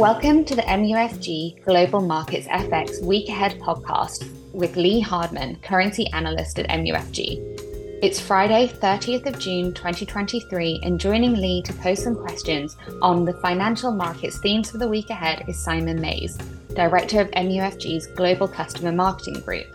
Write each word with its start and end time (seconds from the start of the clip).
Welcome 0.00 0.46
to 0.46 0.54
the 0.56 0.62
MUFG 0.62 1.62
Global 1.62 2.00
Markets 2.00 2.46
FX 2.46 3.04
Week 3.04 3.28
Ahead 3.28 3.60
podcast 3.60 4.26
with 4.50 4.74
Lee 4.74 4.98
Hardman, 4.98 5.56
currency 5.56 6.06
analyst 6.14 6.58
at 6.58 6.70
MUFG. 6.70 8.00
It's 8.02 8.18
Friday, 8.18 8.68
30th 8.68 9.26
of 9.26 9.38
June 9.38 9.74
2023, 9.74 10.80
and 10.84 10.98
joining 10.98 11.34
Lee 11.34 11.60
to 11.64 11.74
pose 11.74 12.02
some 12.02 12.16
questions 12.16 12.78
on 13.02 13.26
the 13.26 13.34
financial 13.42 13.92
markets 13.92 14.38
themes 14.38 14.70
for 14.70 14.78
the 14.78 14.88
week 14.88 15.10
ahead 15.10 15.44
is 15.48 15.62
Simon 15.62 16.00
Mayes, 16.00 16.38
Director 16.74 17.20
of 17.20 17.30
MUFG's 17.32 18.06
Global 18.06 18.48
Customer 18.48 18.92
Marketing 18.92 19.38
Group. 19.40 19.66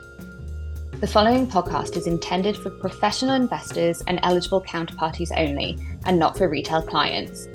The 1.02 1.08
following 1.08 1.46
podcast 1.46 1.98
is 1.98 2.08
intended 2.08 2.58
for 2.58 2.72
professional 2.72 3.36
investors 3.36 4.02
and 4.08 4.20
eligible 4.24 4.64
counterparties 4.64 5.30
only, 5.38 5.78
and 6.06 6.18
not 6.18 6.36
for 6.36 6.50
retail 6.50 6.82
clients. 6.82 7.48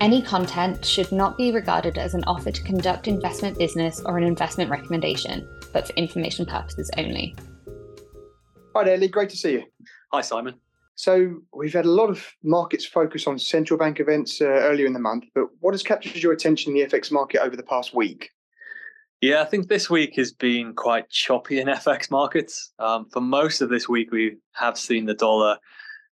Any 0.00 0.22
content 0.22 0.84
should 0.84 1.10
not 1.10 1.36
be 1.36 1.50
regarded 1.50 1.98
as 1.98 2.14
an 2.14 2.22
offer 2.24 2.52
to 2.52 2.62
conduct 2.62 3.08
investment 3.08 3.58
business 3.58 4.00
or 4.04 4.16
an 4.16 4.22
investment 4.22 4.70
recommendation, 4.70 5.48
but 5.72 5.88
for 5.88 5.92
information 5.94 6.46
purposes 6.46 6.88
only. 6.96 7.34
Hi 8.76 8.84
there, 8.84 8.96
Lee. 8.96 9.08
Great 9.08 9.28
to 9.30 9.36
see 9.36 9.54
you. 9.54 9.64
Hi, 10.12 10.20
Simon. 10.20 10.54
So, 10.94 11.40
we've 11.52 11.72
had 11.72 11.84
a 11.84 11.90
lot 11.90 12.10
of 12.10 12.24
markets 12.44 12.84
focus 12.84 13.26
on 13.26 13.40
central 13.40 13.76
bank 13.76 13.98
events 13.98 14.40
uh, 14.40 14.44
earlier 14.44 14.86
in 14.86 14.92
the 14.92 15.00
month, 15.00 15.24
but 15.34 15.46
what 15.58 15.74
has 15.74 15.82
captured 15.82 16.22
your 16.22 16.32
attention 16.32 16.76
in 16.76 16.78
the 16.78 16.96
FX 16.96 17.10
market 17.10 17.40
over 17.40 17.56
the 17.56 17.64
past 17.64 17.92
week? 17.92 18.30
Yeah, 19.20 19.42
I 19.42 19.46
think 19.46 19.66
this 19.66 19.90
week 19.90 20.14
has 20.14 20.32
been 20.32 20.74
quite 20.74 21.10
choppy 21.10 21.58
in 21.58 21.66
FX 21.66 22.08
markets. 22.08 22.72
Um, 22.78 23.08
for 23.10 23.20
most 23.20 23.60
of 23.60 23.68
this 23.68 23.88
week, 23.88 24.12
we 24.12 24.36
have 24.52 24.78
seen 24.78 25.06
the 25.06 25.14
dollar 25.14 25.58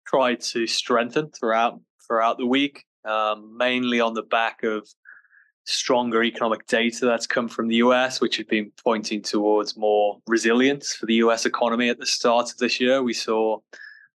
try 0.06 0.36
to 0.36 0.68
strengthen 0.68 1.30
throughout 1.30 1.80
throughout 2.06 2.38
the 2.38 2.46
week 2.46 2.84
um, 3.04 3.56
mainly 3.56 4.00
on 4.00 4.14
the 4.14 4.22
back 4.22 4.62
of 4.62 4.88
stronger 5.64 6.24
economic 6.24 6.66
data 6.66 7.06
that's 7.06 7.26
come 7.26 7.48
from 7.48 7.68
the 7.68 7.76
US, 7.76 8.20
which 8.20 8.36
had 8.36 8.48
been 8.48 8.72
pointing 8.82 9.22
towards 9.22 9.76
more 9.76 10.18
resilience 10.26 10.94
for 10.94 11.06
the 11.06 11.14
US 11.14 11.46
economy 11.46 11.88
at 11.88 11.98
the 11.98 12.06
start 12.06 12.50
of 12.50 12.58
this 12.58 12.80
year. 12.80 13.02
We 13.02 13.12
saw 13.12 13.58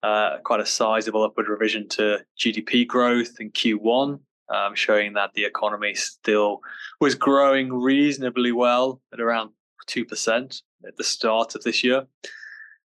uh, 0.03 0.37
quite 0.43 0.59
a 0.59 0.65
sizable 0.65 1.23
upward 1.23 1.47
revision 1.47 1.87
to 1.89 2.19
GDP 2.37 2.87
growth 2.87 3.39
in 3.39 3.51
Q1, 3.51 4.19
um, 4.49 4.75
showing 4.75 5.13
that 5.13 5.33
the 5.33 5.45
economy 5.45 5.93
still 5.95 6.61
was 6.99 7.15
growing 7.15 7.73
reasonably 7.73 8.51
well 8.51 9.01
at 9.13 9.19
around 9.19 9.51
2% 9.87 10.61
at 10.87 10.97
the 10.97 11.03
start 11.03 11.55
of 11.55 11.63
this 11.63 11.83
year. 11.83 12.05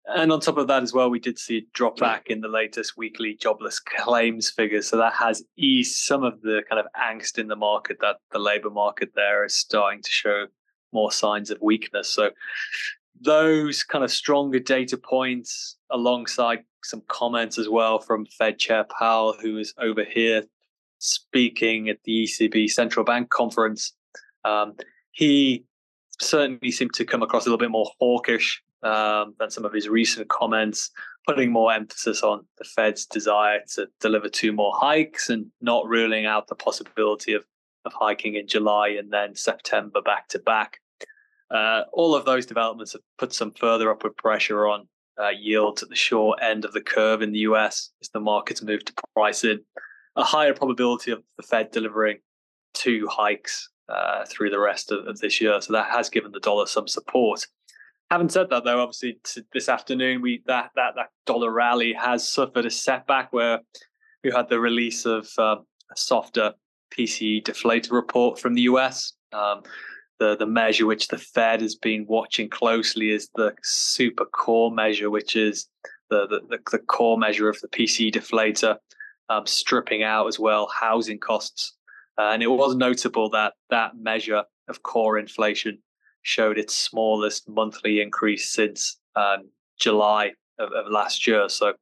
And 0.06 0.32
on 0.34 0.42
top 0.42 0.58
of 0.58 0.68
that 0.68 0.84
as 0.84 0.94
well, 0.94 1.10
we 1.10 1.20
did 1.20 1.40
see 1.40 1.58
a 1.60 1.66
drop 1.74 1.98
back 1.98 2.28
in 2.28 2.42
the 2.42 2.50
latest 2.50 2.98
weekly 2.98 3.38
jobless 3.40 3.80
claims 3.80 4.50
figures. 4.50 4.90
So 4.90 4.98
that 4.98 5.14
has 5.14 5.44
eased 5.58 5.96
some 5.96 6.24
of 6.24 6.42
the 6.42 6.62
kind 6.70 6.80
of 6.80 6.88
angst 7.00 7.38
in 7.38 7.48
the 7.48 7.56
market 7.56 7.98
that 8.02 8.18
the 8.32 8.40
labor 8.40 8.70
market 8.70 9.12
there 9.16 9.46
is 9.46 9.56
starting 9.56 10.02
to 10.02 10.10
show 10.12 10.48
more 10.92 11.12
signs 11.12 11.52
of 11.52 11.62
weakness. 11.62 12.10
So 12.10 12.32
those 13.22 13.84
kind 13.84 14.04
of 14.04 14.12
stronger 14.12 14.60
data 14.60 14.98
points 14.98 15.78
alongside 15.90 16.64
some 16.84 17.02
comments 17.08 17.58
as 17.58 17.70
well 17.70 18.00
from 18.00 18.26
Fed 18.26 18.60
Chair 18.60 18.86
Powell, 19.00 19.36
who 19.42 19.58
is 19.58 19.74
over 19.80 20.04
here 20.04 20.44
speaking 21.00 21.90
at 21.90 22.00
the 22.04 22.24
ECB 22.24 22.70
Central 22.70 23.06
Bank 23.06 23.30
conference. 23.30 23.94
Um, 24.44 24.74
he 25.12 25.64
certainly 26.20 26.72
seemed 26.72 26.94
to 26.94 27.06
come 27.06 27.24
across 27.24 27.46
a 27.46 27.50
little 27.50 27.58
bit 27.58 27.72
more 27.72 27.90
hawkish 28.00 28.63
um, 28.84 29.36
than 29.40 29.50
some 29.50 29.66
of 29.66 29.74
his 29.74 29.90
recent 29.90 30.30
comments, 30.30 30.92
putting 31.28 31.52
more 31.52 31.72
emphasis 31.74 32.22
on 32.24 32.46
the 32.58 32.64
Fed's 32.64 33.06
desire 33.06 33.60
to 33.76 33.88
deliver 34.00 34.30
two 34.30 34.52
more 34.52 34.74
hikes 34.76 35.30
and 35.30 35.48
not 35.62 35.88
ruling 35.88 36.26
out 36.26 36.48
the 36.48 36.56
possibility 36.56 37.34
of, 37.34 37.44
of 37.86 37.94
hiking 37.94 38.36
in 38.36 38.48
July 38.48 38.90
and 38.90 39.12
then 39.12 39.36
September 39.36 40.02
back 40.02 40.28
to 40.30 40.40
back. 40.40 40.80
Uh, 41.50 41.84
all 41.94 42.16
of 42.16 42.26
those 42.26 42.46
developments 42.46 42.94
have 42.94 43.02
put 43.18 43.34
some 43.34 43.52
further 43.52 43.92
upward 43.92 44.18
pressure 44.18 44.68
on 44.68 44.88
uh, 45.22 45.30
yields 45.30 45.84
at 45.84 45.90
the 45.90 45.96
short 45.96 46.40
end 46.42 46.66
of 46.66 46.74
the 46.74 46.82
curve 46.82 47.22
in 47.22 47.32
the 47.32 47.40
US 47.40 47.92
as 48.02 48.10
the 48.10 48.20
markets 48.20 48.64
move 48.64 48.84
to 48.86 48.94
price 49.16 49.44
in 49.44 49.60
a 50.16 50.24
higher 50.24 50.54
probability 50.54 51.12
of 51.12 51.24
the 51.38 51.44
Fed 51.44 51.72
delivering 51.72 52.18
two 52.74 53.08
hikes 53.08 53.70
uh, 53.90 54.26
through 54.26 54.50
the 54.50 54.60
rest 54.60 54.92
of, 54.92 55.06
of, 55.08 55.20
this 55.20 55.42
year. 55.42 55.60
So 55.62 55.74
that 55.74 55.92
has 55.92 56.10
given 56.10 56.32
the 56.32 56.40
dollar 56.40 56.66
some 56.66 56.88
support. 56.88 57.46
Having 58.14 58.30
said 58.30 58.50
that, 58.52 58.64
though, 58.64 58.80
obviously 58.80 59.18
this 59.54 59.68
afternoon 59.68 60.22
we 60.22 60.44
that 60.46 60.70
that 60.76 60.94
that 60.98 61.10
dollar 61.26 61.52
rally 61.52 61.94
has 61.94 62.30
suffered 62.30 62.64
a 62.64 62.70
setback 62.70 63.34
where 63.34 63.62
we 64.24 64.30
had 64.30 64.50
the 64.50 64.60
release 64.60 65.08
of 65.08 65.28
uh, 65.40 65.56
a 65.56 65.98
softer 65.98 66.54
PCE 66.96 67.44
deflator 67.44 67.92
report 67.94 68.38
from 68.38 68.54
the 68.54 68.62
US. 68.74 69.14
Um, 69.32 69.64
the 70.20 70.38
the 70.38 70.46
measure 70.46 70.86
which 70.86 71.08
the 71.08 71.18
Fed 71.18 71.62
has 71.62 71.74
been 71.74 72.06
watching 72.08 72.52
closely 72.52 73.10
is 73.10 73.32
the 73.34 73.56
super 73.64 74.26
core 74.26 74.72
measure, 74.72 75.10
which 75.10 75.36
is 75.36 75.68
the 76.12 76.28
the, 76.28 76.60
the 76.70 76.78
core 76.78 77.18
measure 77.18 77.50
of 77.50 77.60
the 77.62 77.68
PCE 77.68 78.14
deflator, 78.14 78.78
um, 79.30 79.48
stripping 79.48 80.04
out 80.04 80.28
as 80.28 80.38
well 80.38 80.68
housing 80.68 81.18
costs. 81.18 81.74
Uh, 82.20 82.30
and 82.30 82.44
it 82.44 82.48
was 82.52 82.76
notable 82.76 83.32
that 83.32 83.54
that 83.72 83.98
measure 83.98 84.44
of 84.68 84.84
core 84.84 85.18
inflation 85.18 85.80
showed 86.24 86.58
its 86.58 86.76
smallest 86.76 87.48
monthly 87.48 88.02
increase 88.02 88.50
since 88.50 88.98
um, 89.16 89.50
July 89.80 90.32
of, 90.60 90.72
of, 90.72 90.92
last 90.92 91.28
year. 91.28 91.48
So 91.50 91.74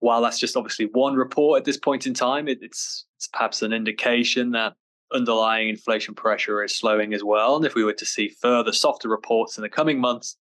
while 0.00 0.22
that's 0.22 0.38
just 0.38 0.56
obviously 0.56 0.86
one 0.86 1.14
report 1.14 1.58
at 1.58 1.64
this 1.64 1.76
point 1.76 2.06
in 2.06 2.14
time, 2.14 2.48
it, 2.48 2.58
it's, 2.62 3.06
it's 3.16 3.28
perhaps 3.28 3.62
an 3.62 3.72
indication 3.72 4.52
that 4.52 4.74
underlying 5.12 5.68
inflation 5.68 6.14
pressure 6.14 6.62
is 6.64 6.76
slowing 6.76 7.14
as 7.14 7.22
well. 7.22 7.56
And 7.56 7.64
if 7.64 7.74
we 7.74 7.84
were 7.84 7.92
to 7.94 8.06
see 8.06 8.28
further 8.28 8.72
softer 8.72 9.08
reports 9.08 9.56
in 9.56 9.62
the 9.62 9.68
coming 9.68 10.00
months, 10.00 10.36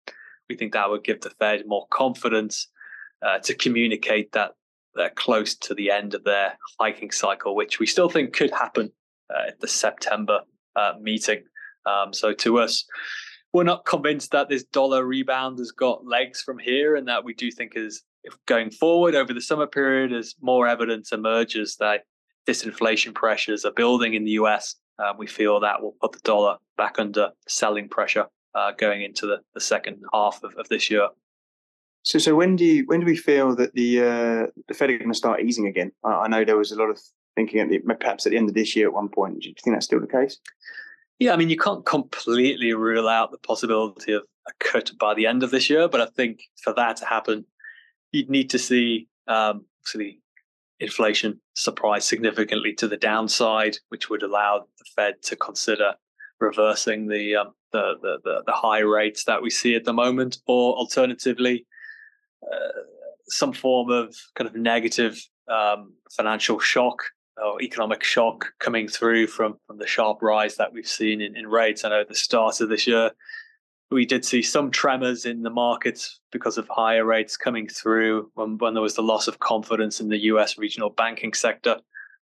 we 0.49 0.55
think 0.55 0.73
that 0.73 0.89
would 0.89 1.03
give 1.03 1.21
the 1.21 1.31
Fed 1.31 1.63
more 1.65 1.87
confidence 1.89 2.67
uh, 3.25 3.39
to 3.39 3.55
communicate 3.55 4.31
that 4.33 4.51
they're 4.95 5.09
close 5.11 5.55
to 5.55 5.73
the 5.73 5.89
end 5.89 6.13
of 6.13 6.23
their 6.23 6.57
hiking 6.79 7.11
cycle, 7.11 7.55
which 7.55 7.79
we 7.79 7.85
still 7.85 8.09
think 8.09 8.33
could 8.33 8.51
happen 8.51 8.91
uh, 9.33 9.47
at 9.47 9.59
the 9.59 9.67
September 9.67 10.41
uh, 10.75 10.93
meeting. 11.01 11.43
Um, 11.85 12.13
so 12.13 12.33
to 12.33 12.59
us, 12.59 12.85
we're 13.53 13.63
not 13.63 13.85
convinced 13.85 14.31
that 14.31 14.49
this 14.49 14.63
dollar 14.63 15.05
rebound 15.05 15.59
has 15.59 15.71
got 15.71 16.05
legs 16.05 16.41
from 16.41 16.59
here, 16.59 16.95
and 16.95 17.07
that 17.07 17.23
we 17.23 17.33
do 17.33 17.51
think 17.51 17.73
is 17.75 18.03
going 18.45 18.71
forward 18.71 19.15
over 19.15 19.33
the 19.33 19.41
summer 19.41 19.67
period 19.67 20.13
as 20.13 20.35
more 20.41 20.67
evidence 20.67 21.11
emerges 21.11 21.75
that 21.77 22.03
disinflation 22.47 23.13
pressures 23.13 23.65
are 23.65 23.71
building 23.71 24.13
in 24.13 24.23
the 24.23 24.31
US. 24.31 24.75
We 25.17 25.27
feel 25.27 25.59
that 25.59 25.81
will 25.81 25.95
put 25.99 26.13
the 26.13 26.19
dollar 26.19 26.57
back 26.77 26.97
under 26.97 27.31
selling 27.47 27.89
pressure 27.89 28.27
uh, 28.55 28.71
going 28.71 29.01
into 29.01 29.25
the, 29.25 29.39
the 29.53 29.59
second 29.59 30.01
half 30.13 30.43
of, 30.43 30.55
of 30.55 30.69
this 30.69 30.89
year. 30.89 31.07
So, 32.03 32.19
so 32.19 32.35
when 32.35 32.55
do 32.55 32.65
you 32.65 32.83
when 32.87 32.99
do 32.99 33.05
we 33.05 33.15
feel 33.15 33.55
that 33.55 33.73
the 33.73 33.99
uh, 33.99 34.47
the 34.67 34.73
Fed 34.73 34.89
are 34.89 34.97
going 34.97 35.11
to 35.11 35.17
start 35.17 35.41
easing 35.41 35.67
again? 35.67 35.91
I, 36.03 36.11
I 36.13 36.27
know 36.27 36.43
there 36.43 36.57
was 36.57 36.71
a 36.71 36.75
lot 36.75 36.89
of 36.89 36.99
thinking 37.35 37.61
at 37.61 37.69
the, 37.69 37.79
perhaps 37.79 38.25
at 38.25 38.31
the 38.31 38.37
end 38.37 38.49
of 38.49 38.55
this 38.55 38.75
year 38.75 38.87
at 38.87 38.93
one 38.93 39.09
point. 39.09 39.41
Do 39.41 39.49
you 39.49 39.55
think 39.63 39.75
that's 39.75 39.85
still 39.85 40.01
the 40.01 40.07
case? 40.07 40.37
Yeah, 41.23 41.31
I 41.31 41.37
mean, 41.37 41.49
you 41.49 41.55
can't 41.55 41.85
completely 41.85 42.73
rule 42.73 43.07
out 43.07 43.31
the 43.31 43.37
possibility 43.37 44.11
of 44.11 44.23
a 44.45 44.51
cut 44.59 44.91
by 44.99 45.13
the 45.13 45.25
end 45.25 45.41
of 45.41 45.51
this 45.51 45.69
year, 45.69 45.87
but 45.87 46.01
I 46.01 46.07
think 46.07 46.41
for 46.61 46.73
that 46.73 46.97
to 46.97 47.05
happen, 47.05 47.45
you'd 48.11 48.29
need 48.29 48.49
to 48.49 48.59
see 48.59 49.07
um, 49.29 49.63
inflation 50.81 51.39
surprise 51.53 52.03
significantly 52.05 52.73
to 52.73 52.89
the 52.89 52.97
downside, 52.97 53.77
which 53.87 54.09
would 54.09 54.21
allow 54.21 54.65
the 54.77 54.85
Fed 54.97 55.13
to 55.21 55.37
consider 55.37 55.93
reversing 56.41 57.07
the, 57.07 57.37
um, 57.37 57.53
the, 57.71 57.93
the, 58.01 58.19
the, 58.25 58.43
the 58.45 58.51
high 58.51 58.81
rates 58.81 59.23
that 59.23 59.41
we 59.41 59.49
see 59.49 59.75
at 59.75 59.85
the 59.85 59.93
moment, 59.93 60.39
or 60.45 60.75
alternatively, 60.75 61.65
uh, 62.51 62.81
some 63.29 63.53
form 63.53 63.89
of 63.89 64.13
kind 64.35 64.49
of 64.49 64.57
negative 64.57 65.25
um, 65.47 65.93
financial 66.17 66.59
shock 66.59 67.01
or 67.37 67.61
economic 67.61 68.03
shock 68.03 68.53
coming 68.59 68.87
through 68.87 69.27
from 69.27 69.55
from 69.67 69.77
the 69.77 69.87
sharp 69.87 70.21
rise 70.21 70.55
that 70.57 70.73
we've 70.73 70.87
seen 70.87 71.21
in, 71.21 71.35
in 71.35 71.47
rates. 71.47 71.83
I 71.83 71.89
know 71.89 72.01
at 72.01 72.09
the 72.09 72.15
start 72.15 72.61
of 72.61 72.69
this 72.69 72.87
year, 72.87 73.11
we 73.91 74.05
did 74.05 74.25
see 74.25 74.41
some 74.41 74.71
tremors 74.71 75.25
in 75.25 75.43
the 75.43 75.49
markets 75.49 76.19
because 76.31 76.57
of 76.57 76.67
higher 76.69 77.05
rates 77.05 77.37
coming 77.37 77.67
through 77.67 78.31
when, 78.33 78.57
when 78.57 78.73
there 78.73 78.83
was 78.83 78.95
the 78.95 79.03
loss 79.03 79.27
of 79.27 79.39
confidence 79.39 79.99
in 79.99 80.09
the 80.09 80.23
US 80.23 80.57
regional 80.57 80.89
banking 80.89 81.33
sector. 81.33 81.79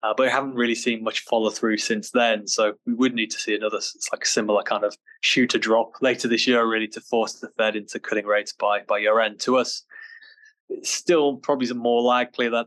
Uh, 0.02 0.12
but 0.16 0.24
we 0.24 0.30
haven't 0.30 0.54
really 0.54 0.74
seen 0.74 1.02
much 1.02 1.20
follow 1.20 1.50
through 1.50 1.78
since 1.78 2.10
then. 2.10 2.46
So 2.46 2.74
we 2.86 2.94
would 2.94 3.14
need 3.14 3.30
to 3.30 3.38
see 3.38 3.54
another 3.54 3.80
like 4.12 4.26
similar 4.26 4.62
kind 4.62 4.84
of 4.84 4.96
shoot 5.22 5.54
a 5.54 5.58
drop 5.58 5.92
later 6.00 6.28
this 6.28 6.46
year, 6.46 6.64
really, 6.66 6.86
to 6.88 7.00
force 7.00 7.34
the 7.34 7.48
Fed 7.56 7.76
into 7.76 7.98
cutting 7.98 8.26
rates 8.26 8.52
by 8.52 8.82
by 8.82 8.98
year 8.98 9.20
end. 9.20 9.40
To 9.40 9.56
us, 9.56 9.84
it's 10.68 10.90
still 10.90 11.36
probably 11.36 11.72
more 11.72 12.02
likely 12.02 12.48
that 12.50 12.66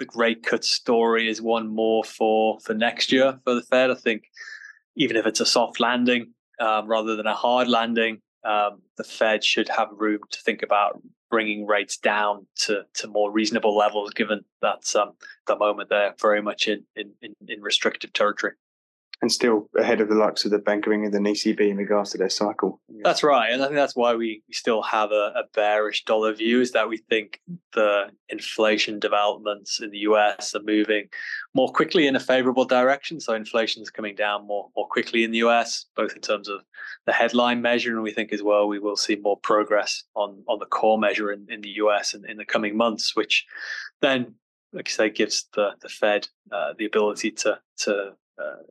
the 0.00 0.08
rate 0.16 0.42
cut 0.42 0.64
story 0.64 1.28
is 1.28 1.40
one 1.40 1.68
more 1.68 2.02
for 2.02 2.58
for 2.60 2.74
next 2.74 3.12
year 3.12 3.38
for 3.44 3.54
the 3.54 3.62
Fed. 3.62 3.90
I 3.90 3.94
think 3.94 4.24
even 4.96 5.16
if 5.16 5.26
it's 5.26 5.40
a 5.40 5.46
soft 5.46 5.78
landing 5.78 6.32
um, 6.58 6.88
rather 6.88 7.14
than 7.14 7.26
a 7.26 7.34
hard 7.34 7.68
landing, 7.68 8.20
um, 8.44 8.82
the 8.96 9.04
Fed 9.04 9.44
should 9.44 9.68
have 9.68 9.88
room 9.92 10.20
to 10.30 10.40
think 10.40 10.62
about 10.62 11.00
bringing 11.30 11.64
rates 11.64 11.96
down 11.96 12.46
to, 12.56 12.82
to 12.94 13.06
more 13.06 13.30
reasonable 13.30 13.76
levels, 13.76 14.10
given 14.10 14.40
that 14.62 14.94
um, 14.96 15.12
the 15.46 15.56
moment 15.56 15.88
they're 15.88 16.14
very 16.20 16.42
much 16.42 16.66
in, 16.66 16.84
in, 16.96 17.12
in 17.22 17.62
restrictive 17.62 18.12
territory. 18.12 18.52
And 19.22 19.30
still 19.30 19.68
ahead 19.78 20.00
of 20.00 20.08
the 20.08 20.14
likes 20.14 20.44
of 20.44 20.50
the 20.50 20.58
Bank 20.58 20.86
of 20.86 20.92
England 20.92 21.14
and 21.14 21.26
ECB 21.26 21.60
in 21.60 21.76
regards 21.76 22.10
to 22.10 22.18
their 22.18 22.30
cycle. 22.30 22.80
That's 23.02 23.22
right, 23.22 23.52
and 23.52 23.62
I 23.62 23.66
think 23.66 23.76
that's 23.76 23.96
why 23.96 24.14
we, 24.14 24.42
still 24.52 24.82
have 24.82 25.10
a, 25.12 25.32
a, 25.36 25.44
bearish 25.54 26.04
dollar 26.04 26.34
view. 26.34 26.60
Is 26.60 26.72
that 26.72 26.88
we 26.88 26.96
think 26.96 27.40
the 27.74 28.10
inflation 28.28 28.98
developments 28.98 29.80
in 29.80 29.90
the 29.90 29.98
US 29.98 30.54
are 30.54 30.62
moving 30.62 31.08
more 31.54 31.72
quickly 31.72 32.06
in 32.06 32.16
a 32.16 32.20
favourable 32.20 32.64
direction. 32.64 33.20
So 33.20 33.34
inflation 33.34 33.82
is 33.82 33.90
coming 33.90 34.14
down 34.14 34.46
more 34.46 34.68
more 34.76 34.88
quickly 34.88 35.24
in 35.24 35.30
the 35.30 35.38
US, 35.38 35.86
both 35.96 36.14
in 36.14 36.20
terms 36.20 36.48
of 36.48 36.62
the 37.06 37.12
headline 37.12 37.62
measure, 37.62 37.92
and 37.94 38.02
we 38.02 38.12
think 38.12 38.32
as 38.32 38.42
well 38.42 38.68
we 38.68 38.78
will 38.78 38.96
see 38.96 39.16
more 39.16 39.38
progress 39.38 40.02
on 40.14 40.42
on 40.48 40.58
the 40.58 40.66
core 40.66 40.98
measure 40.98 41.32
in, 41.32 41.46
in 41.48 41.60
the 41.60 41.70
US 41.84 42.14
in, 42.14 42.28
in 42.28 42.36
the 42.36 42.44
coming 42.44 42.76
months, 42.76 43.14
which 43.14 43.46
then 44.00 44.34
like 44.72 44.88
I 44.88 44.90
say, 44.90 45.10
gives 45.10 45.48
the 45.54 45.70
the 45.80 45.88
Fed 45.88 46.28
uh, 46.52 46.74
the 46.78 46.86
ability 46.86 47.30
to 47.32 47.58
to 47.78 48.12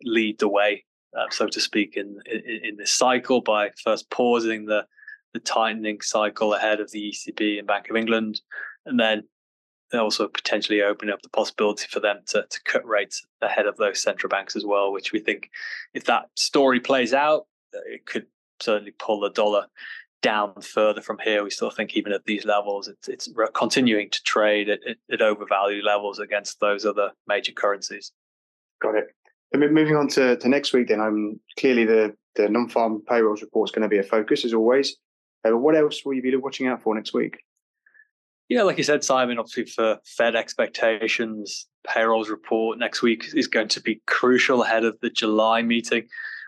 lead 0.04 0.40
the 0.40 0.48
way, 0.48 0.86
uh, 1.18 1.26
so 1.30 1.48
to 1.48 1.60
speak, 1.60 1.96
in, 1.96 2.20
in, 2.26 2.62
in 2.64 2.78
this 2.78 2.94
cycle 2.94 3.42
by 3.42 3.72
first 3.84 4.10
pausing 4.10 4.66
the 4.66 4.86
the 5.34 5.40
tightening 5.40 6.02
cycle 6.02 6.54
ahead 6.54 6.80
of 6.80 6.92
the 6.92 7.12
ECB 7.12 7.60
and 7.60 7.68
Bank 7.68 7.90
of 7.90 7.96
England, 7.96 8.42
and 8.86 9.00
then 9.00 9.24
also 9.94 10.28
potentially 10.28 10.82
opening 10.82 11.14
up 11.14 11.22
the 11.22 11.30
possibility 11.30 11.88
for 11.90 12.00
them 12.00 12.18
to, 12.28 12.46
to 12.50 12.62
cut 12.64 12.86
rates 12.86 13.26
ahead 13.42 13.66
of 13.66 13.78
those 13.78 14.02
central 14.02 14.30
banks 14.30 14.56
as 14.56 14.66
well, 14.66 14.92
which 14.92 15.12
we 15.12 15.20
think 15.20 15.50
if 15.94 16.06
that 16.06 16.30
story 16.36 16.80
plays 16.80 17.14
out, 17.14 17.48
it 17.74 18.06
could 18.06 18.26
certainly 18.60 18.94
pull 19.00 19.20
the 19.20 19.30
dollar 19.30 19.66
down 20.22 20.62
further 20.62 21.02
from 21.02 21.18
here. 21.24 21.44
We 21.44 21.50
still 21.50 21.70
think 21.70 21.96
even 21.96 22.12
at 22.12 22.26
these 22.26 22.46
levels, 22.46 22.88
it's 22.88 23.08
it's 23.08 23.30
continuing 23.54 24.10
to 24.10 24.24
trade 24.24 24.70
at, 24.70 24.80
at 25.12 25.22
overvalued 25.22 25.86
levels 25.86 26.20
against 26.20 26.60
those 26.60 26.86
other 26.86 27.12
major 27.28 27.54
currencies. 27.54 28.12
Got 28.82 28.96
it 28.96 29.06
moving 29.58 29.96
on 29.96 30.08
to, 30.10 30.38
to 30.38 30.50
next 30.50 30.74
week, 30.74 30.88
then, 30.88 31.02
I'm 31.02 31.40
clearly 31.58 31.86
the, 31.86 32.16
the 32.36 32.50
non-farm 32.50 33.04
payrolls 33.08 33.42
report 33.42 33.70
is 33.70 33.72
going 33.72 33.84
to 33.84 33.90
be 33.90 33.98
a 33.98 34.04
focus 34.04 34.46
as 34.46 34.54
always. 34.54 34.96
Uh, 35.48 35.58
what 35.58 35.76
else 35.76 36.04
will 36.06 36.14
you 36.14 36.22
be 36.22 36.36
watching 36.36 36.68
out 36.68 36.82
for 36.82 36.94
next 36.96 37.14
week? 37.14 37.40
Yeah, 38.50 38.64
like 38.64 38.78
you 38.78 38.84
said, 38.84 39.04
Simon, 39.04 39.38
obviously 39.38 39.66
for 39.66 40.00
Fed 40.06 40.36
expectations, 40.36 41.68
payrolls 41.88 42.30
report 42.30 42.80
next 42.80 43.02
week 43.02 43.26
is 43.36 43.48
going 43.48 43.68
to 43.70 43.82
be 43.82 44.02
crucial 44.08 44.64
ahead 44.64 44.86
of 44.86 44.98
the 45.02 45.10
July 45.12 45.62
meeting. 45.62 46.08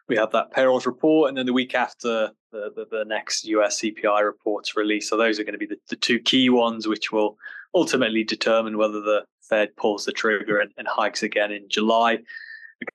We 0.10 0.18
have 0.18 0.32
that 0.32 0.52
payrolls 0.52 0.88
report, 0.88 1.30
and 1.30 1.38
then 1.38 1.46
the 1.46 1.54
week 1.54 1.76
after, 1.76 2.32
the, 2.52 2.72
the, 2.76 2.86
the 2.90 3.06
next 3.06 3.46
US 3.46 3.80
CPI 3.80 4.26
reports 4.26 4.76
release. 4.76 5.10
So 5.10 5.16
those 5.16 5.40
are 5.40 5.44
going 5.44 5.54
to 5.54 5.60
be 5.60 5.68
the, 5.68 5.78
the 5.90 5.96
two 5.96 6.20
key 6.20 6.50
ones, 6.50 6.88
which 6.88 7.12
will 7.12 7.38
ultimately 7.74 8.24
determine 8.24 8.78
whether 8.78 9.00
the 9.00 9.24
Fed 9.42 9.76
pulls 9.78 10.06
the 10.06 10.12
trigger 10.12 10.60
and, 10.60 10.72
and 10.78 10.88
hikes 10.88 11.24
again 11.24 11.52
in 11.52 11.70
July 11.70 12.20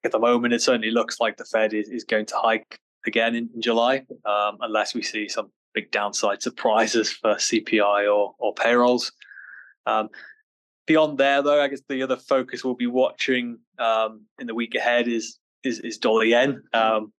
at 0.04 0.12
the 0.12 0.18
moment, 0.18 0.54
it 0.54 0.62
certainly 0.62 0.90
looks 0.90 1.20
like 1.20 1.36
the 1.36 1.44
Fed 1.44 1.74
is, 1.74 1.88
is 1.88 2.04
going 2.04 2.26
to 2.26 2.36
hike 2.36 2.78
again 3.06 3.34
in, 3.34 3.48
in 3.54 3.62
July, 3.62 4.04
um, 4.24 4.58
unless 4.60 4.94
we 4.94 5.02
see 5.02 5.28
some 5.28 5.50
big 5.74 5.90
downside 5.90 6.42
surprises 6.42 7.12
for 7.12 7.34
CPI 7.34 8.12
or, 8.12 8.34
or 8.38 8.54
payrolls. 8.54 9.12
Um, 9.86 10.08
beyond 10.86 11.18
there, 11.18 11.42
though, 11.42 11.62
I 11.62 11.68
guess 11.68 11.82
the 11.88 12.02
other 12.02 12.16
focus 12.16 12.64
we'll 12.64 12.74
be 12.74 12.86
watching 12.86 13.58
um, 13.78 14.22
in 14.40 14.46
the 14.46 14.54
week 14.54 14.74
ahead 14.74 15.08
is 15.08 15.38
is, 15.64 15.80
is 15.80 15.98
dollar 15.98 16.24
yen. 16.24 16.62
Um, 16.72 17.12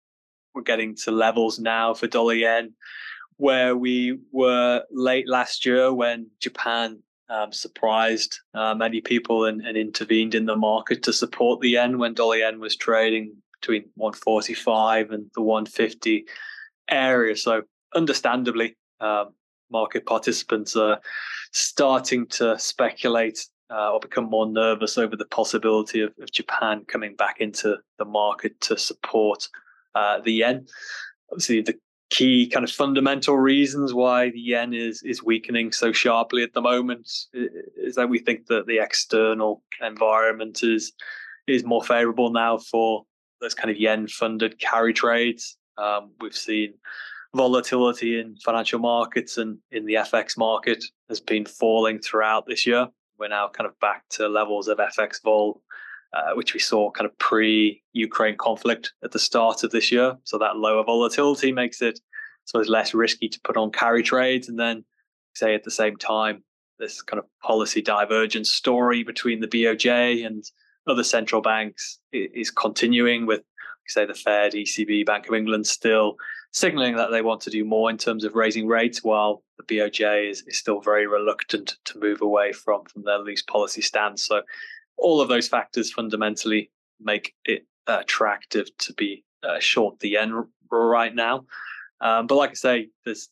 we're 0.55 0.63
getting 0.63 0.95
to 1.05 1.11
levels 1.11 1.59
now 1.59 1.95
for 1.95 2.07
dollar 2.07 2.35
yen 2.35 2.75
where 3.39 3.77
we 3.77 4.19
were 4.33 4.83
late 4.91 5.29
last 5.29 5.67
year 5.67 5.93
when 5.93 6.29
Japan 6.41 7.03
um, 7.29 7.53
surprised 7.53 8.39
uh, 8.55 8.75
many 8.75 9.01
people 9.01 9.45
and, 9.47 9.61
and, 9.61 9.77
intervened 9.77 10.35
in 10.35 10.47
the 10.47 10.57
market 10.57 11.03
to 11.03 11.13
support 11.13 11.61
the 11.61 11.71
yen 11.71 11.99
when 11.99 12.15
dollar 12.15 12.37
yen 12.37 12.61
was 12.61 12.77
trading 12.77 13.35
between 13.61 13.85
145 13.95 15.11
and 15.11 15.31
the 15.35 15.43
150 15.43 16.25
area. 16.89 17.37
So, 17.37 17.63
understandably, 17.95 18.77
um, 19.01 19.35
market 19.71 20.07
participants 20.07 20.77
are 20.77 21.01
starting 21.53 22.27
to 22.27 22.59
speculate 22.59 23.47
uh, 23.71 23.93
or 23.93 24.01
become 24.01 24.31
more 24.31 24.47
nervous 24.47 24.97
over 24.97 25.17
the 25.17 25.25
possibility 25.27 26.01
of, 26.01 26.13
of, 26.21 26.31
Japan 26.31 26.85
coming 26.87 27.17
back 27.17 27.41
into 27.41 27.77
the 27.99 28.05
market 28.05 28.61
to 28.61 28.79
support 28.79 29.49
uh, 29.95 30.21
the 30.21 30.33
yen. 30.33 30.67
Obviously, 31.33 31.63
the 31.63 31.75
key 32.11 32.47
kind 32.47 32.65
of 32.65 32.71
fundamental 32.71 33.37
reasons 33.37 33.93
why 33.93 34.31
the 34.31 34.41
yen 34.41 34.73
is 34.73 35.03
is 35.03 35.25
weakening 35.25 35.73
so 35.73 35.93
sharply 35.93 36.43
at 36.43 36.53
the 36.53 36.61
moment 36.61 37.11
is 37.35 37.97
that 37.97 38.09
we 38.09 38.19
think 38.19 38.47
that 38.47 38.67
the 38.67 38.79
external 38.79 39.63
environment 39.83 40.63
is 40.63 40.93
is 41.47 41.65
more 41.65 41.83
favorable 41.83 42.31
now 42.31 42.59
for 42.59 43.05
those 43.41 43.55
kind 43.55 43.71
of 43.71 43.77
yen 43.77 44.07
funded 44.09 44.59
carry 44.59 44.93
trades. 44.93 45.57
Um, 45.79 46.13
we've 46.21 46.35
seen 46.35 46.75
volatility 47.35 48.19
in 48.19 48.37
financial 48.37 48.79
markets 48.79 49.37
and 49.37 49.59
in 49.71 49.85
the 49.85 49.95
FX 49.95 50.39
market 50.39 50.83
has 51.09 51.21
been 51.21 51.45
falling 51.45 51.99
throughout 51.99 52.47
this 52.47 52.67
year. 52.67 52.89
We're 53.19 53.29
now 53.29 53.49
kind 53.49 53.69
of 53.69 53.79
back 53.81 54.05
to 54.11 54.29
levels 54.29 54.69
of 54.69 54.79
FX 54.79 55.23
vol 55.23 55.63
uh, 56.13 56.35
which 56.35 56.55
we 56.55 56.61
saw 56.61 56.91
kind 56.91 57.09
of 57.09 57.17
pre 57.19 57.83
Ukraine 57.93 58.37
conflict 58.37 58.93
at 59.05 59.13
the 59.13 59.19
start 59.19 59.65
of 59.65 59.71
this 59.71 59.91
year. 59.91 60.17
So 60.25 60.39
that 60.39 60.57
lower 60.57 60.85
volatility 60.85 61.53
makes 61.53 61.83
it 61.83 62.01
so 62.47 62.61
it's 62.61 62.69
less 62.69 62.95
risky 62.95 63.29
to 63.29 63.41
put 63.41 63.57
on 63.57 63.71
carry 63.73 64.03
trades. 64.03 64.49
And 64.49 64.59
then, 64.59 64.85
say, 65.35 65.55
at 65.55 65.65
the 65.65 65.71
same 65.71 65.97
time, 65.97 66.43
this 66.79 67.03
kind 67.03 67.19
of 67.19 67.27
policy 67.43 67.83
divergence 67.83 68.51
story 68.51 69.03
between 69.03 69.41
the 69.41 69.49
BOJ 69.49 70.25
and 70.25 70.45
other 70.87 71.05
central 71.05 71.43
banks 71.43 71.99
is 72.13 72.51
continuing 72.51 73.27
with, 73.27 73.43
say, 73.89 74.07
the 74.07 74.15
Fed, 74.15 74.53
ECB, 74.53 75.05
Bank 75.05 75.27
of 75.27 75.35
England 75.35 75.67
still 75.67 76.17
signaling 76.53 76.97
that 76.97 77.11
they 77.11 77.21
want 77.21 77.41
to 77.43 77.51
do 77.51 77.65
more 77.65 77.91
in 77.91 77.99
terms 77.99 78.25
of 78.25 78.35
raising 78.37 78.69
rates, 78.69 79.03
while 79.03 79.43
the 79.59 79.65
BOJ 79.65 80.31
is, 80.31 80.45
is 80.47 80.57
still 80.57 80.81
very 80.81 81.07
reluctant 81.07 81.77
to 81.85 81.99
move 81.99 82.23
away 82.23 82.53
from, 82.53 82.85
from 82.85 83.03
their 83.03 83.19
loose 83.19 83.43
policy 83.43 83.83
stance. 83.83 84.25
So 84.25 84.43
all 84.97 85.21
of 85.21 85.29
those 85.29 85.49
factors 85.49 85.93
fundamentally 85.93 86.71
make 87.01 87.35
it 87.45 87.67
attractive 87.87 88.77
to 88.79 88.93
be 88.95 89.25
uh, 89.43 89.59
short 89.59 90.01
the 90.01 90.11
yen 90.11 90.47
right 90.71 91.15
now. 91.15 91.45
Um, 92.01 92.27
but 92.27 92.37
like 92.37 92.51
I 92.51 92.55
say, 92.55 92.89
there's 93.05 93.29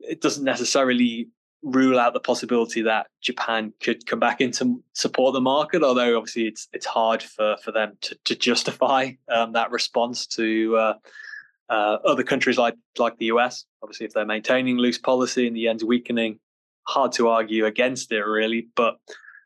it 0.00 0.20
doesn't 0.20 0.44
necessarily 0.44 1.28
rule 1.62 1.98
out 1.98 2.12
the 2.12 2.20
possibility 2.20 2.82
that 2.82 3.08
Japan 3.22 3.72
could 3.80 4.06
come 4.06 4.20
back 4.20 4.40
in 4.40 4.52
to 4.52 4.82
support 4.92 5.32
the 5.32 5.40
market. 5.40 5.82
Although 5.82 6.16
obviously 6.16 6.46
it's 6.46 6.68
it's 6.72 6.86
hard 6.86 7.22
for 7.22 7.56
for 7.62 7.72
them 7.72 7.96
to 8.02 8.16
to 8.24 8.34
justify 8.34 9.12
um, 9.28 9.52
that 9.52 9.70
response 9.70 10.26
to 10.28 10.76
uh, 10.76 10.94
uh, 11.68 11.98
other 12.04 12.22
countries 12.22 12.58
like 12.58 12.76
like 12.98 13.16
the 13.18 13.26
US. 13.26 13.64
Obviously, 13.82 14.06
if 14.06 14.12
they're 14.12 14.26
maintaining 14.26 14.78
loose 14.78 14.98
policy 14.98 15.46
and 15.46 15.56
the 15.56 15.60
yen's 15.60 15.84
weakening, 15.84 16.38
hard 16.86 17.12
to 17.12 17.28
argue 17.28 17.66
against 17.66 18.12
it 18.12 18.22
really. 18.22 18.68
But 18.76 18.96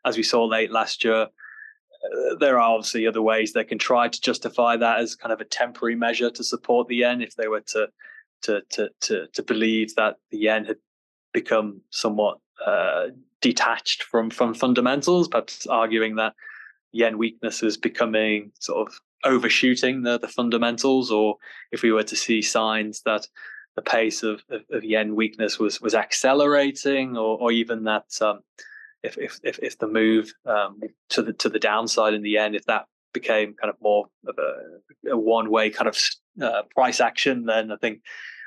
as 0.05 0.17
we 0.17 0.23
saw 0.23 0.43
late 0.45 0.71
last 0.71 1.03
year, 1.03 1.23
uh, 1.23 2.35
there 2.39 2.59
are 2.59 2.71
obviously 2.75 3.05
other 3.05 3.21
ways 3.21 3.53
they 3.53 3.63
can 3.63 3.77
try 3.77 4.07
to 4.07 4.21
justify 4.21 4.77
that 4.77 4.99
as 4.99 5.15
kind 5.15 5.31
of 5.31 5.41
a 5.41 5.45
temporary 5.45 5.95
measure 5.95 6.29
to 6.31 6.43
support 6.43 6.87
the 6.87 6.97
yen 6.97 7.21
if 7.21 7.35
they 7.35 7.47
were 7.47 7.61
to 7.61 7.87
to 8.41 8.61
to 8.69 8.89
to, 9.01 9.27
to 9.27 9.43
believe 9.43 9.95
that 9.95 10.15
the 10.31 10.37
yen 10.37 10.65
had 10.65 10.77
become 11.33 11.81
somewhat 11.91 12.39
uh, 12.65 13.07
detached 13.41 14.03
from 14.03 14.29
from 14.29 14.53
fundamentals, 14.53 15.27
perhaps 15.27 15.67
arguing 15.67 16.15
that 16.15 16.33
yen 16.91 17.17
weakness 17.17 17.63
is 17.63 17.77
becoming 17.77 18.51
sort 18.59 18.87
of 18.87 18.93
overshooting 19.23 20.01
the, 20.01 20.17
the 20.17 20.27
fundamentals, 20.27 21.11
or 21.11 21.35
if 21.71 21.83
we 21.83 21.91
were 21.91 22.03
to 22.03 22.15
see 22.15 22.41
signs 22.41 23.01
that 23.03 23.27
the 23.75 23.81
pace 23.81 24.23
of, 24.23 24.43
of, 24.49 24.61
of 24.71 24.83
yen 24.83 25.15
weakness 25.15 25.59
was 25.59 25.79
was 25.79 25.93
accelerating, 25.93 27.15
or, 27.15 27.37
or 27.39 27.51
even 27.51 27.83
that 27.83 28.05
um, 28.21 28.39
if 29.03 29.17
if 29.17 29.39
if, 29.43 29.59
if 29.59 29.77
the 29.77 29.87
move 29.87 30.33
um, 30.45 30.79
to 31.09 31.21
the 31.21 31.33
to 31.33 31.49
the 31.49 31.59
downside 31.59 32.13
in 32.13 32.21
the 32.21 32.37
end, 32.37 32.55
if 32.55 32.65
that 32.65 32.85
became 33.13 33.53
kind 33.53 33.69
of 33.69 33.75
more 33.81 34.05
of 34.27 34.37
a, 34.37 35.11
a 35.11 35.17
one 35.17 35.49
way 35.49 35.69
kind 35.69 35.87
of 35.87 35.97
uh, 36.41 36.63
price 36.73 37.01
action, 37.01 37.45
then 37.45 37.71
I 37.71 37.77
think 37.77 38.01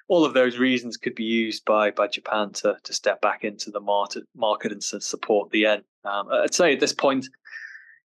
all 0.08 0.25
of 0.25 0.34
those 0.34 0.58
reasons 0.58 0.96
could 0.96 1.14
be 1.14 1.25
used 1.25 1.64
by 1.64 1.90
by 1.90 2.06
Japan 2.06 2.52
to 2.52 2.76
to 2.82 2.92
step 2.92 3.20
back 3.20 3.44
into 3.44 3.70
the 3.70 3.80
market 3.80 4.25
market 4.34 4.73
and 4.73 4.82
support 4.82 5.50
the 5.50 5.61
yen. 5.61 5.82
Um, 6.04 6.28
I'd 6.30 6.54
say 6.54 6.75
at 6.75 6.80
this 6.80 6.92
point, 6.92 7.26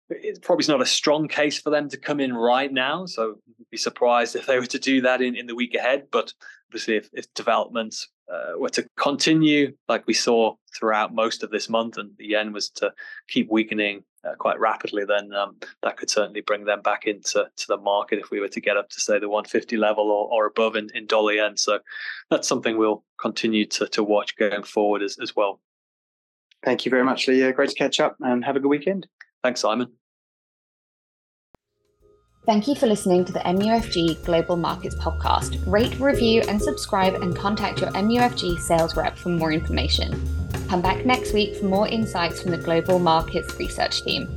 it's 0.08 0.38
probably 0.40 0.66
not 0.66 0.82
a 0.82 0.86
strong 0.86 1.28
case 1.28 1.60
for 1.60 1.70
them 1.70 1.88
to 1.88 1.96
come 1.96 2.20
in 2.20 2.34
right 2.34 2.72
now. 2.72 3.06
So 3.06 3.36
I'd 3.60 3.70
be 3.70 3.76
surprised 3.76 4.36
if 4.36 4.46
they 4.46 4.58
were 4.58 4.66
to 4.66 4.78
do 4.78 5.00
that 5.02 5.22
in, 5.22 5.36
in 5.36 5.46
the 5.46 5.54
week 5.54 5.74
ahead. 5.74 6.08
But 6.10 6.32
obviously, 6.68 6.96
if, 6.96 7.08
if 7.12 7.32
developments 7.34 8.08
uh, 8.32 8.58
were 8.58 8.70
to 8.70 8.86
continue 8.96 9.74
like 9.88 10.06
we 10.06 10.14
saw 10.14 10.54
throughout 10.76 11.14
most 11.14 11.42
of 11.42 11.50
this 11.50 11.68
month, 11.68 11.98
and 11.98 12.10
the 12.18 12.26
yen 12.26 12.52
was 12.52 12.70
to 12.70 12.92
keep 13.28 13.50
weakening 13.50 14.02
uh, 14.24 14.34
quite 14.36 14.58
rapidly, 14.58 15.04
then 15.04 15.32
um, 15.34 15.56
that 15.82 15.96
could 15.96 16.10
certainly 16.10 16.40
bring 16.40 16.64
them 16.64 16.80
back 16.82 17.06
into 17.06 17.46
to 17.56 17.66
the 17.68 17.76
market 17.76 18.18
if 18.18 18.30
we 18.30 18.40
were 18.40 18.48
to 18.48 18.60
get 18.60 18.76
up 18.76 18.88
to 18.90 19.00
say 19.00 19.18
the 19.18 19.28
150 19.28 19.76
level 19.76 20.10
or, 20.10 20.28
or 20.30 20.46
above 20.46 20.76
in, 20.76 20.88
in 20.94 21.06
dollar 21.06 21.32
yen. 21.32 21.56
So 21.56 21.80
that's 22.30 22.48
something 22.48 22.76
we'll 22.76 23.04
continue 23.18 23.66
to 23.66 23.86
to 23.88 24.02
watch 24.02 24.36
going 24.36 24.62
forward 24.62 25.02
as, 25.02 25.18
as 25.20 25.36
well. 25.36 25.60
Thank 26.64 26.86
you 26.86 26.90
very 26.90 27.04
much, 27.04 27.28
Lee. 27.28 27.44
Uh, 27.44 27.52
great 27.52 27.70
to 27.70 27.74
catch 27.74 28.00
up, 28.00 28.16
and 28.20 28.44
have 28.44 28.56
a 28.56 28.60
good 28.60 28.68
weekend. 28.68 29.06
Thanks, 29.42 29.60
Simon. 29.60 29.92
Thank 32.46 32.68
you 32.68 32.74
for 32.74 32.86
listening 32.86 33.24
to 33.24 33.32
the 33.32 33.38
MUFG 33.38 34.22
Global 34.22 34.56
Markets 34.56 34.94
podcast. 34.96 35.58
Rate, 35.66 35.98
review, 35.98 36.42
and 36.46 36.60
subscribe, 36.60 37.14
and 37.14 37.34
contact 37.34 37.80
your 37.80 37.90
MUFG 37.92 38.58
sales 38.58 38.94
rep 38.96 39.16
for 39.16 39.30
more 39.30 39.50
information. 39.50 40.12
Come 40.68 40.82
back 40.82 41.06
next 41.06 41.32
week 41.32 41.56
for 41.56 41.64
more 41.64 41.88
insights 41.88 42.42
from 42.42 42.50
the 42.50 42.58
Global 42.58 42.98
Markets 42.98 43.58
Research 43.58 44.02
Team. 44.02 44.28